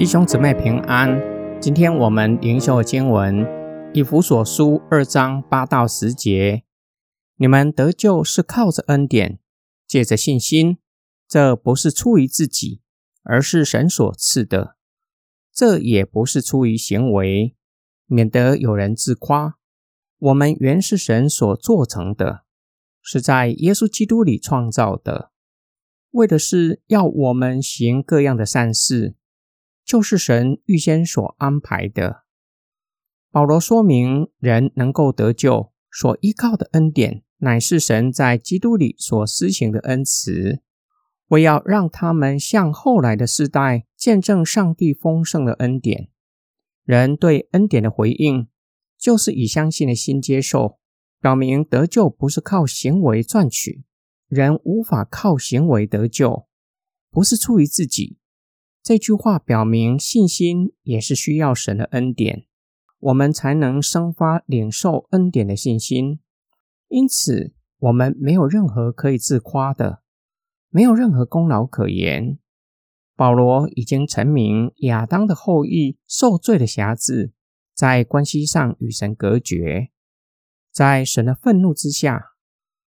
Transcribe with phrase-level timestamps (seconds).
[0.00, 1.20] 弟兄姊妹平安。
[1.60, 3.46] 今天我们灵修的经文
[3.92, 6.64] 以弗所书二章八到十节：
[7.36, 9.38] 你们得救是靠着恩典，
[9.86, 10.78] 借着信心。
[11.28, 12.80] 这不是出于自己，
[13.24, 14.76] 而是神所赐的。
[15.52, 17.54] 这也不是出于行为，
[18.06, 19.58] 免得有人自夸。
[20.18, 22.44] 我们原是神所做成的，
[23.02, 25.30] 是在耶稣基督里创造的，
[26.12, 29.16] 为的是要我们行各样的善事。
[29.90, 32.22] 就是神预先所安排的。
[33.32, 40.60] 保罗说明，人能够得救，所依靠的恩典，乃是神在基督里所施行的恩慈，
[41.30, 46.08] 为要让他们向后来的世代见证上帝丰盛的恩典。
[46.84, 48.46] 人对恩典的回应，
[48.96, 50.78] 就是以相信的心接受，
[51.20, 53.82] 表明得救不是靠行为赚取，
[54.28, 56.46] 人无法靠行为得救，
[57.10, 58.19] 不是出于自己。
[58.82, 62.46] 这句话表明，信心也是需要神的恩典，
[62.98, 66.20] 我们才能生发领受恩典的信心。
[66.88, 70.02] 因此，我们没有任何可以自夸的，
[70.70, 72.38] 没有任何功劳可言。
[73.14, 77.34] 保罗已经成名，亚当的后裔受罪的辖制，
[77.74, 79.90] 在关系上与神隔绝，
[80.72, 82.30] 在神的愤怒之下。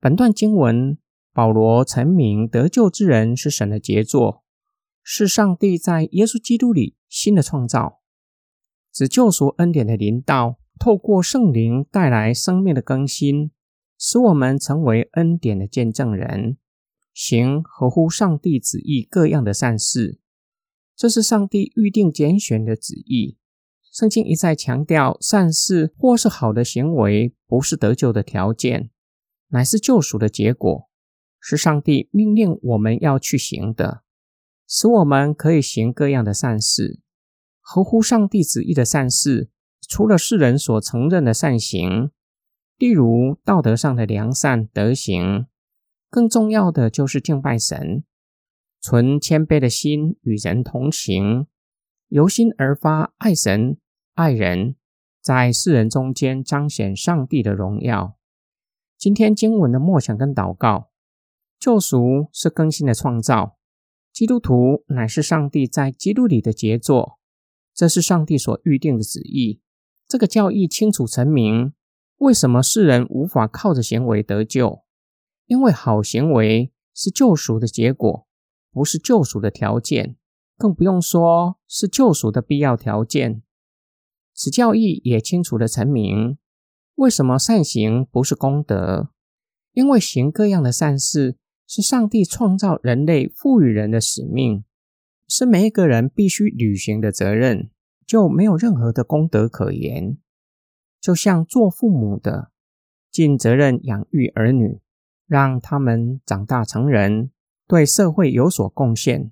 [0.00, 0.98] 本段经文，
[1.32, 4.42] 保罗成名得救之人是神的杰作。
[5.10, 8.02] 是上帝在耶稣基督里新的创造，
[8.92, 13.50] 指救赎恩典的临到，透过圣灵带来生命的更新，
[13.98, 16.58] 使我们成为恩典的见证人，
[17.14, 20.20] 行合乎上帝旨意各样的善事。
[20.94, 23.38] 这是上帝预定拣选的旨意。
[23.90, 28.90] 圣经一再强调，善事或是好的行为，不是得救的条件，
[29.48, 30.90] 乃是救赎的结果，
[31.40, 34.02] 是上帝命令我们要去行的。
[34.68, 37.00] 使我们可以行各样的善事，
[37.58, 39.48] 合乎上帝旨意的善事，
[39.88, 42.10] 除了世人所承认的善行，
[42.76, 45.46] 例如道德上的良善德行，
[46.10, 48.04] 更重要的就是敬拜神，
[48.78, 51.46] 存谦卑的心与人同行，
[52.08, 53.78] 由心而发爱神
[54.12, 54.76] 爱人，
[55.22, 58.18] 在世人中间彰显上帝的荣耀。
[58.98, 60.90] 今天经文的默想跟祷告，
[61.58, 63.57] 救赎是更新的创造。
[64.18, 67.20] 基督徒乃是上帝在基督里的杰作，
[67.72, 69.60] 这是上帝所预定的旨意。
[70.08, 71.72] 这个教义清楚成明，
[72.16, 74.82] 为什么世人无法靠着行为得救？
[75.46, 78.26] 因为好行为是救赎的结果，
[78.72, 80.16] 不是救赎的条件，
[80.56, 83.44] 更不用说是救赎的必要条件。
[84.34, 86.38] 此教义也清楚的成明，
[86.96, 89.10] 为什么善行不是功德？
[89.74, 91.36] 因为行各样的善事。
[91.68, 94.64] 是上帝创造人类赋予人的使命，
[95.28, 97.68] 是每一个人必须履行的责任，
[98.06, 100.16] 就没有任何的功德可言。
[100.98, 102.50] 就像做父母的
[103.10, 104.80] 尽责任养育儿女，
[105.26, 107.30] 让他们长大成人，
[107.66, 109.30] 对社会有所贡献。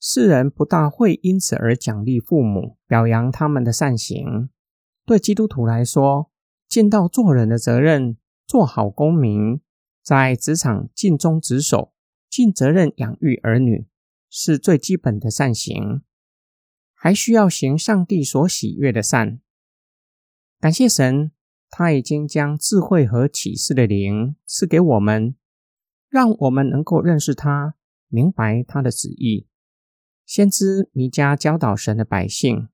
[0.00, 4.48] 世人不大会因此而奖励父母，表扬他们的善行。
[5.04, 6.30] 对基督徒来说，
[6.68, 9.60] 尽到做人的责任，做好公民。
[10.04, 11.94] 在职场尽忠职守、
[12.28, 13.86] 尽责任养育儿女，
[14.28, 16.02] 是最基本的善行。
[16.92, 19.40] 还需要行上帝所喜悦的善。
[20.60, 21.32] 感谢神，
[21.70, 25.34] 他已经将智慧和启示的灵赐给我们，
[26.08, 27.74] 让我们能够认识他，
[28.08, 29.46] 明白他的旨意。
[30.26, 32.68] 先知弥迦教导神的百姓：“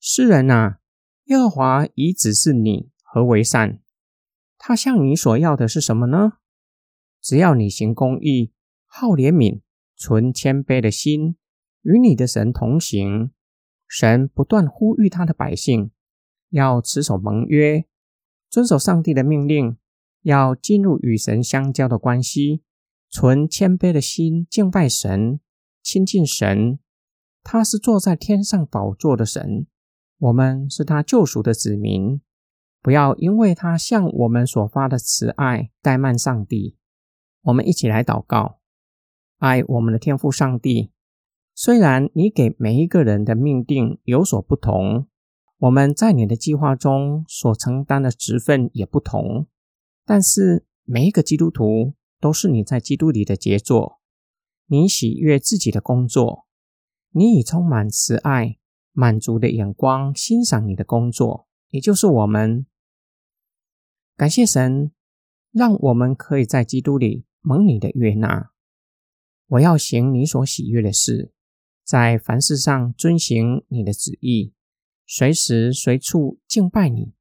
[0.00, 0.80] 诗人啊，
[1.24, 3.82] 耶和华已指示你何为善。
[4.56, 6.34] 他向你所要的是什么呢？”
[7.20, 8.52] 只要你行公义、
[8.86, 9.60] 好怜悯、
[9.96, 11.36] 存谦卑的心，
[11.82, 13.30] 与你的神同行，
[13.86, 15.90] 神不断呼吁他的百姓
[16.50, 17.84] 要持守盟约，
[18.48, 19.76] 遵守上帝的命令，
[20.22, 22.62] 要进入与神相交的关系，
[23.08, 25.40] 存谦卑的心敬拜神、
[25.82, 26.78] 亲近神。
[27.42, 29.66] 他是坐在天上宝座的神，
[30.18, 32.20] 我们是他救赎的子民。
[32.82, 36.76] 不要因为他向我们所发的慈爱怠慢上帝。
[37.42, 38.60] 我们一起来祷告，
[39.38, 40.92] 爱我们的天父上帝。
[41.54, 45.08] 虽然你给每一个人的命定有所不同，
[45.58, 49.46] 我们在你的计划中所承担的职分也不同，
[50.04, 54.00] 但是每一个基督徒都是你在基督里的杰作。
[54.66, 56.46] 你喜悦自己的工作，
[57.10, 58.58] 你以充满慈爱、
[58.92, 62.66] 满足的眼光欣赏你的工作，也就是我们。
[64.16, 64.92] 感谢神，
[65.50, 67.24] 让我们可以在基督里。
[67.40, 68.50] 蒙你的悦纳，
[69.46, 71.32] 我要行你所喜悦的事，
[71.82, 74.52] 在凡事上遵行你的旨意，
[75.06, 77.14] 随时随处敬拜你，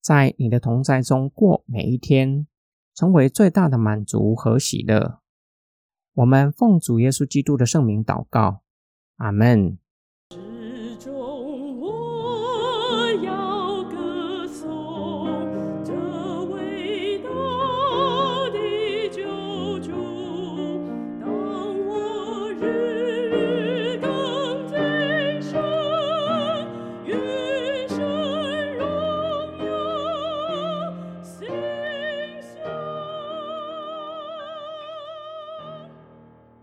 [0.00, 2.46] 在你的同在中过每一天，
[2.94, 5.20] 成为最大的满足和喜乐。
[6.14, 8.62] 我们奉主耶稣基督的圣名祷告，
[9.16, 9.78] 阿门。